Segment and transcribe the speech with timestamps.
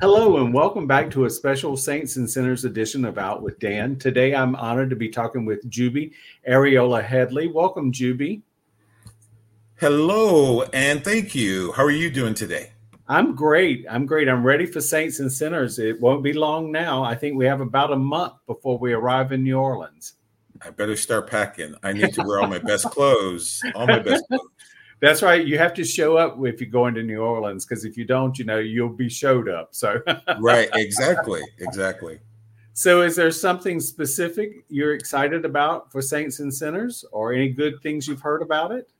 [0.00, 3.96] Hello, and welcome back to a special Saints and Sinners edition of Out with Dan.
[3.96, 6.12] Today, I'm honored to be talking with Jubi
[6.48, 7.48] Arriola Headley.
[7.48, 8.40] Welcome, Juby.
[9.78, 11.72] Hello, and thank you.
[11.72, 12.72] How are you doing today?
[13.08, 13.84] I'm great.
[13.90, 14.26] I'm great.
[14.26, 15.78] I'm ready for Saints and Sinners.
[15.78, 17.04] It won't be long now.
[17.04, 20.14] I think we have about a month before we arrive in New Orleans.
[20.62, 21.74] I better start packing.
[21.82, 24.48] I need to wear all my best clothes, all my best clothes.
[25.00, 25.46] That's right.
[25.46, 28.38] You have to show up if you're going to New Orleans because if you don't,
[28.38, 29.70] you know, you'll be showed up.
[29.72, 30.00] So
[30.40, 32.20] right, exactly, exactly.
[32.72, 37.82] So, is there something specific you're excited about for Saints and Sinners, or any good
[37.82, 38.90] things you've heard about it?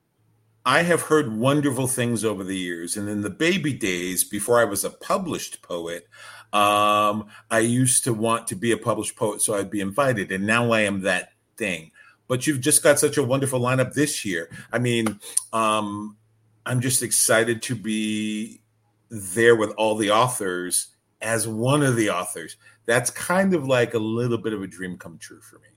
[0.67, 4.65] I have heard wonderful things over the years, and in the baby days, before I
[4.65, 6.09] was a published poet,
[6.53, 10.47] um, I used to want to be a published poet, so I'd be invited, and
[10.47, 11.93] now I am that thing
[12.31, 14.49] but you've just got such a wonderful lineup this year.
[14.73, 15.19] I mean,
[15.53, 16.17] um,
[16.65, 18.63] I'm just excited to be
[19.11, 22.57] there with all the authors as one of the authors.
[22.87, 25.71] That's kind of like a little bit of a dream come true for me.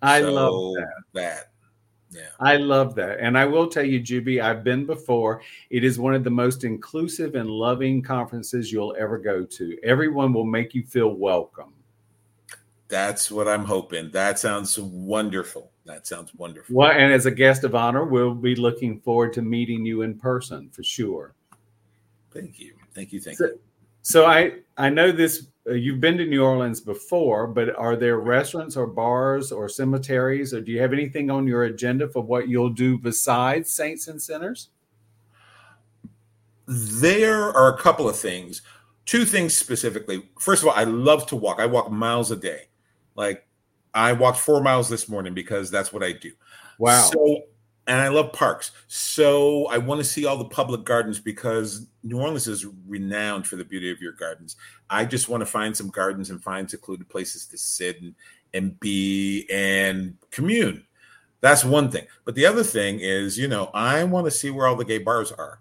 [0.00, 1.02] I so love that.
[1.12, 1.50] That.
[2.10, 2.30] Yeah.
[2.40, 3.20] I love that.
[3.20, 5.42] And I will tell you, Jubi, I've been before.
[5.68, 9.76] It is one of the most inclusive and loving conferences you'll ever go to.
[9.82, 11.74] Everyone will make you feel welcome.
[12.90, 14.10] That's what I'm hoping.
[14.10, 15.70] That sounds wonderful.
[15.86, 16.74] That sounds wonderful.
[16.74, 20.18] Well, and as a guest of honor, we'll be looking forward to meeting you in
[20.18, 21.34] person for sure.
[22.32, 22.74] Thank you.
[22.92, 23.20] Thank you.
[23.20, 23.60] Thank so, you.
[24.02, 25.46] So I I know this.
[25.68, 30.52] Uh, you've been to New Orleans before, but are there restaurants or bars or cemeteries,
[30.52, 34.20] or do you have anything on your agenda for what you'll do besides saints and
[34.20, 34.70] sinners?
[36.66, 38.62] There are a couple of things.
[39.06, 40.22] Two things specifically.
[40.38, 41.60] First of all, I love to walk.
[41.60, 42.69] I walk miles a day.
[43.16, 43.46] Like
[43.94, 46.32] I walked four miles this morning because that's what I do.
[46.78, 47.02] Wow.
[47.12, 47.42] So,
[47.86, 48.72] and I love parks.
[48.86, 53.56] So I want to see all the public gardens because New Orleans is renowned for
[53.56, 54.56] the beauty of your gardens.
[54.88, 58.14] I just want to find some gardens and find secluded places to sit and,
[58.54, 60.84] and be and commune.
[61.40, 62.06] That's one thing.
[62.24, 64.98] But the other thing is, you know, I want to see where all the gay
[64.98, 65.60] bars are.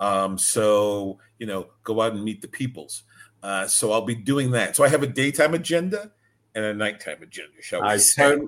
[0.00, 3.02] Um, so, you know, go out and meet the peoples.
[3.42, 4.76] Uh, so I'll be doing that.
[4.76, 6.12] So I have a daytime agenda
[6.54, 8.38] and a nighttime agenda, shall we I say?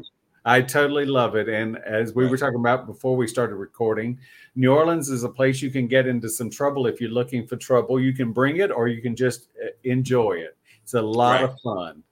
[0.44, 1.48] I totally love it.
[1.48, 2.30] And as we right.
[2.30, 4.18] were talking about before we started recording,
[4.56, 7.56] New Orleans is a place you can get into some trouble if you're looking for
[7.56, 8.00] trouble.
[8.00, 10.56] You can bring it or you can just uh, enjoy it.
[10.82, 11.44] It's a lot right.
[11.44, 12.02] of fun.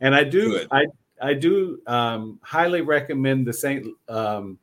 [0.00, 0.68] And I do Good.
[0.70, 0.86] I
[1.22, 4.58] I do um, highly recommend the Saint um,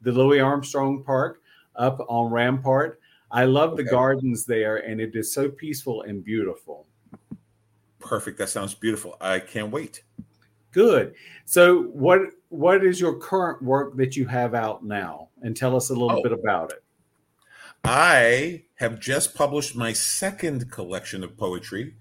[0.00, 1.42] the Louis Armstrong Park
[1.76, 3.00] up on Rampart.
[3.30, 3.84] I love okay.
[3.84, 6.86] the gardens there, and it is so peaceful and beautiful.
[8.02, 8.38] Perfect.
[8.38, 9.16] That sounds beautiful.
[9.20, 10.02] I can't wait.
[10.72, 11.14] Good.
[11.44, 15.28] So what what is your current work that you have out now?
[15.42, 16.22] And tell us a little oh.
[16.22, 16.82] bit about it.
[17.84, 21.94] I have just published my second collection of poetry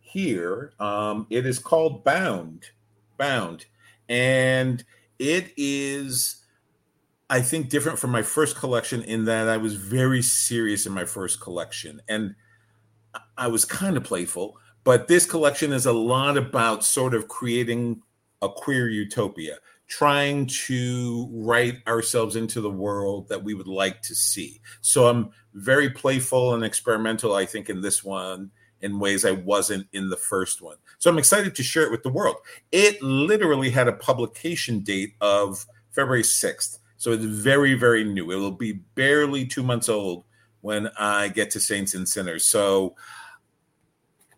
[0.00, 0.72] here.
[0.80, 2.66] Um, it is called Bound.
[3.16, 3.66] Bound.
[4.08, 4.84] And
[5.18, 6.44] it is,
[7.30, 11.04] I think, different from my first collection in that I was very serious in my
[11.04, 12.02] first collection.
[12.08, 12.34] And
[13.38, 18.02] I was kind of playful, but this collection is a lot about sort of creating
[18.42, 19.56] a queer utopia,
[19.88, 24.60] trying to write ourselves into the world that we would like to see.
[24.82, 28.50] So I'm very playful and experimental, I think, in this one
[28.80, 30.76] in ways I wasn't in the first one.
[30.98, 32.36] So I'm excited to share it with the world.
[32.70, 36.78] It literally had a publication date of February 6th.
[36.98, 38.30] So it's very, very new.
[38.30, 40.24] It will be barely two months old
[40.60, 42.44] when I get to Saints and Sinners.
[42.44, 42.94] So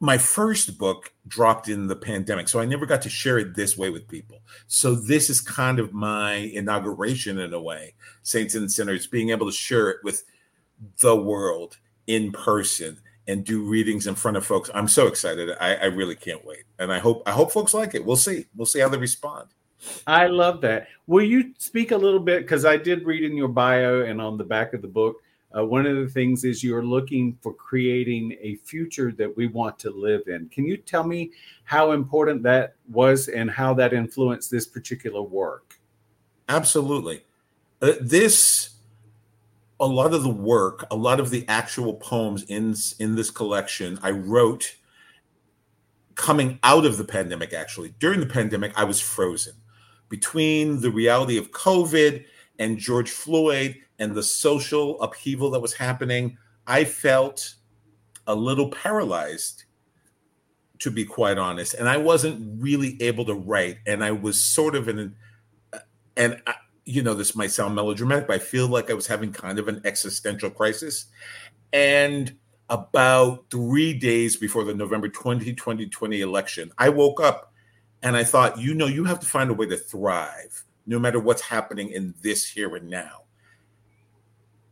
[0.01, 3.77] my first book dropped in the pandemic, so I never got to share it this
[3.77, 4.39] way with people.
[4.67, 9.47] So this is kind of my inauguration in a way, Saints and Sinners, being able
[9.47, 10.25] to share it with
[11.01, 14.71] the world in person and do readings in front of folks.
[14.75, 15.51] I'm so excited.
[15.61, 18.05] I, I really can't wait, and I hope I hope folks like it.
[18.05, 18.47] We'll see.
[18.55, 19.49] We'll see how they respond.
[20.07, 20.89] I love that.
[21.07, 24.39] Will you speak a little bit because I did read in your bio and on
[24.39, 25.23] the back of the book
[25.57, 29.79] uh, one of the things is you're looking for creating a future that we want
[29.79, 30.49] to live in.
[30.51, 31.31] Can you tell me
[31.65, 35.79] how important that was and how that influenced this particular work?
[36.49, 37.25] Absolutely.
[37.81, 38.77] Uh, this,
[39.81, 43.99] a lot of the work, a lot of the actual poems in in this collection,
[44.03, 44.77] I wrote
[46.15, 47.53] coming out of the pandemic.
[47.53, 49.55] Actually, during the pandemic, I was frozen.
[50.09, 52.25] between the reality of COVID
[52.59, 57.55] and George Floyd and the social upheaval that was happening, I felt
[58.27, 59.65] a little paralyzed,
[60.81, 61.75] to be quite honest.
[61.75, 63.79] And I wasn't really able to write.
[63.87, 65.17] And I was sort of in, an,
[65.73, 65.79] uh,
[66.17, 66.55] and I,
[66.85, 69.69] you know, this might sound melodramatic, but I feel like I was having kind of
[69.69, 71.07] an existential crisis.
[71.73, 72.37] And
[72.69, 77.53] about three days before the November 2020 election, I woke up
[78.03, 81.19] and I thought, you know, you have to find a way to thrive no matter
[81.19, 83.23] what's happening in this here and now.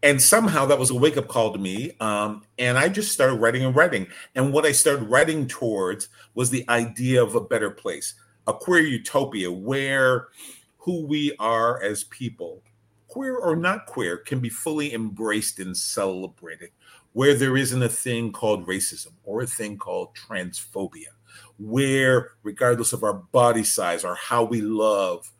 [0.02, 1.92] And somehow that was a wake up call to me.
[1.98, 4.06] Um, and I just started writing and writing.
[4.34, 8.12] And what I started writing towards was the idea of a better place,
[8.46, 10.28] a queer utopia where
[10.76, 12.62] who we are as people,
[13.08, 16.68] queer or not queer, can be fully embraced and celebrated,
[17.14, 21.14] where there isn't a thing called racism or a thing called transphobia,
[21.58, 25.32] where regardless of our body size or how we love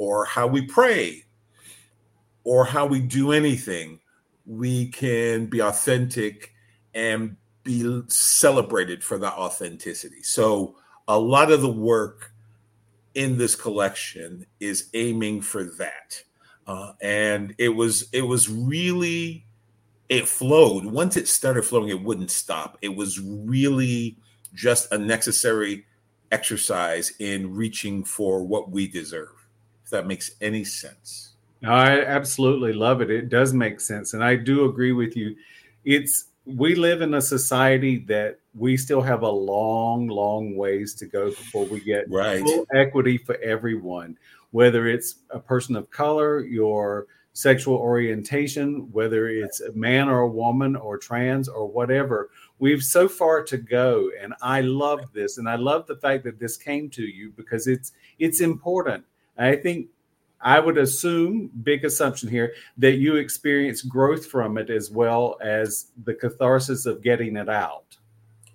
[0.00, 1.22] or how we pray
[2.42, 4.00] or how we do anything,
[4.46, 6.54] we can be authentic
[6.94, 10.22] and be celebrated for that authenticity.
[10.22, 10.76] So,
[11.06, 12.32] a lot of the work
[13.14, 16.22] in this collection is aiming for that.
[16.66, 19.44] Uh, and it was it was really
[20.08, 24.16] it flowed once it started flowing it wouldn't stop it was really
[24.54, 25.84] just a necessary
[26.30, 29.39] exercise in reaching for what we deserve
[29.90, 31.30] if that makes any sense
[31.64, 33.10] I absolutely love it.
[33.10, 34.14] It does make sense.
[34.14, 35.36] And I do agree with you.
[35.84, 41.06] It's we live in a society that we still have a long, long ways to
[41.06, 42.42] go before we get right.
[42.42, 44.16] full equity for everyone,
[44.50, 50.28] whether it's a person of color, your sexual orientation, whether it's a man or a
[50.28, 52.30] woman or trans or whatever.
[52.58, 54.10] We've so far to go.
[54.20, 55.38] And I love this.
[55.38, 59.04] And I love the fact that this came to you because it's it's important.
[59.36, 59.88] I think
[60.40, 65.90] I would assume, big assumption here, that you experience growth from it as well as
[66.04, 67.96] the catharsis of getting it out.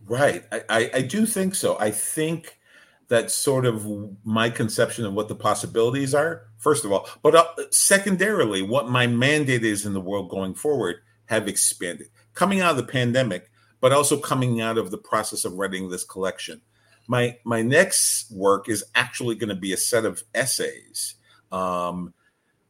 [0.08, 0.46] Right.
[0.52, 1.78] I, I, I do think so.
[1.80, 2.60] I think
[3.08, 3.88] that sort of
[4.24, 9.06] my conception of what the possibilities are, first of all, but uh, secondarily, what my
[9.06, 12.08] mandate is in the world going forward have expanded.
[12.34, 16.04] Coming out of the pandemic, but also coming out of the process of writing this
[16.04, 16.62] collection.
[17.08, 21.16] My my next work is actually going to be a set of essays
[21.52, 22.14] um,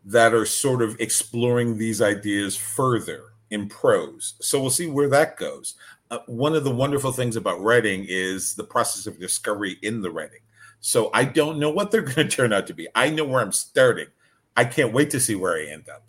[0.06, 4.36] that are sort of exploring these ideas further in prose.
[4.42, 5.76] So we'll see where that goes.
[6.12, 10.12] Uh, one of the wonderful things about writing is the process of discovery in the
[10.12, 10.42] writing.
[10.80, 12.88] So I don't know what they're going to turn out to be.
[12.94, 14.08] I know where I'm starting.
[14.56, 16.04] I can't wait to see where I end up.